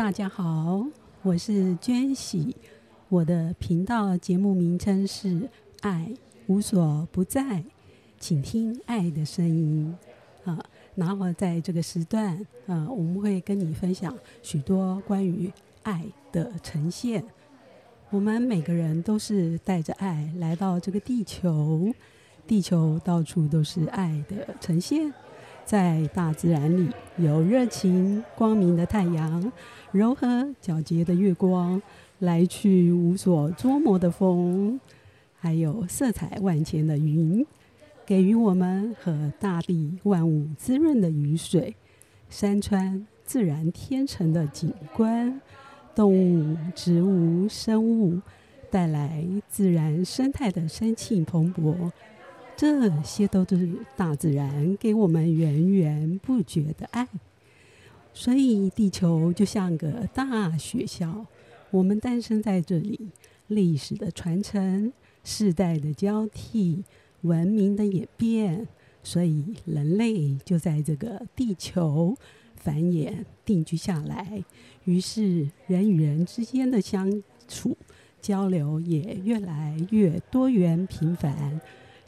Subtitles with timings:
[0.00, 0.82] 大家好，
[1.20, 2.56] 我是娟喜，
[3.10, 5.28] 我的频道节目名称是
[5.82, 6.10] 《爱
[6.46, 7.42] 无所不在》，
[8.18, 9.94] 请听爱的声音
[10.44, 10.58] 啊。
[10.94, 12.34] 然后在这个时段
[12.66, 15.52] 啊，我们会跟你分享许多关于
[15.82, 17.22] 爱的呈现。
[18.08, 21.92] 我们每个人都是带着爱来到这个地球，
[22.46, 25.12] 地球到处都是爱的呈现。
[25.64, 29.52] 在大自然里，有热情光明的太阳，
[29.92, 31.80] 柔和皎洁的月光，
[32.18, 34.80] 来去无所捉摸的风，
[35.38, 37.46] 还有色彩万千的云，
[38.04, 41.76] 给予我们和大地万物滋润的雨水，
[42.28, 45.40] 山川自然天成的景观，
[45.94, 48.20] 动物、植物、生物，
[48.70, 51.92] 带来自然生态的生气蓬勃。
[52.60, 57.08] 这些都是大自然给我们源源不绝的爱，
[58.12, 61.24] 所以地球就像个大学校，
[61.70, 63.00] 我们诞生在这里，
[63.46, 64.92] 历史的传承，
[65.24, 66.84] 世代的交替，
[67.22, 68.68] 文明的演变，
[69.02, 72.14] 所以人类就在这个地球
[72.56, 74.44] 繁衍定居下来，
[74.84, 77.10] 于是人与人之间的相
[77.48, 77.74] 处
[78.20, 81.58] 交流也越来越多元频繁。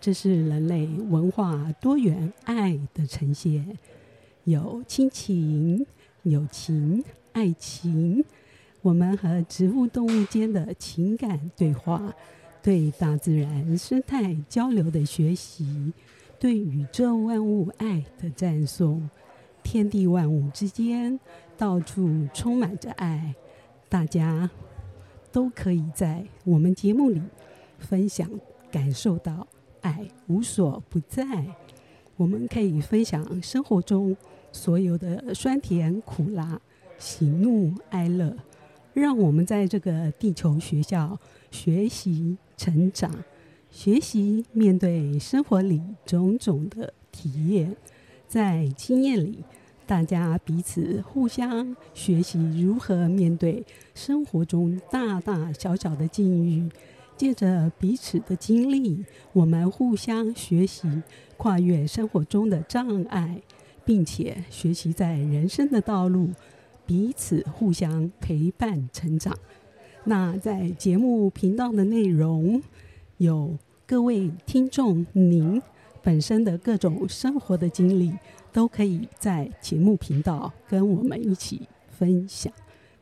[0.00, 3.76] 这是人类文化多元爱的呈现，
[4.44, 5.86] 有亲情、
[6.22, 8.24] 友情、爱情，
[8.80, 12.14] 我们和植物、动物间的情感对话，
[12.62, 15.92] 对大自然生态交流的学习，
[16.38, 19.10] 对宇宙万物爱的赞颂，
[19.62, 21.20] 天地万物之间
[21.58, 23.34] 到处充满着爱，
[23.90, 24.48] 大家
[25.30, 27.20] 都可以在我们节目里
[27.78, 28.30] 分享、
[28.72, 29.46] 感受到。
[29.82, 31.46] 爱无所不在，
[32.16, 34.16] 我们可以分享生活中
[34.52, 36.60] 所有的酸甜苦辣、
[36.98, 38.36] 喜怒哀乐，
[38.92, 41.18] 让我们在这个地球学校
[41.50, 43.12] 学习成长，
[43.70, 47.74] 学习面对生活里种种的体验，
[48.28, 49.44] 在经验里，
[49.86, 53.64] 大家彼此互相学习如何面对
[53.94, 56.68] 生活中大大小小的境遇。
[57.20, 59.04] 借着彼此的经历，
[59.34, 60.88] 我们互相学习，
[61.36, 63.42] 跨越生活中的障碍，
[63.84, 66.30] 并且学习在人生的道路，
[66.86, 69.36] 彼此互相陪伴成长。
[70.04, 72.62] 那在节目频道的内容，
[73.18, 75.60] 有各位听众您
[76.02, 78.14] 本身的各种生活的经历，
[78.50, 82.50] 都可以在节目频道跟我们一起分享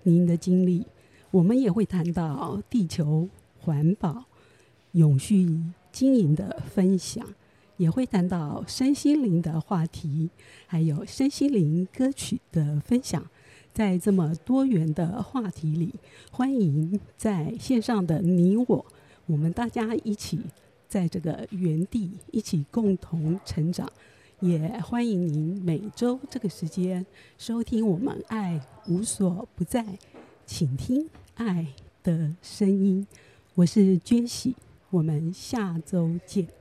[0.02, 0.84] 您的经历。
[1.30, 3.28] 我们也会谈到地球。
[3.60, 4.24] 环保、
[4.92, 5.60] 永续
[5.92, 7.26] 经营的分享，
[7.76, 10.30] 也会谈到身心灵的话题，
[10.66, 13.24] 还有身心灵歌曲的分享。
[13.72, 15.94] 在这么多元的话题里，
[16.32, 18.86] 欢迎在线上的你我，
[19.26, 20.40] 我们大家一起
[20.88, 23.88] 在这个原地一起共同成长。
[24.40, 27.04] 也欢迎您每周这个时间
[27.36, 29.84] 收听我们爱无所不在，
[30.46, 31.66] 请听爱
[32.02, 33.06] 的声音。
[33.58, 34.54] 我是娟喜，
[34.90, 36.57] 我们下周见。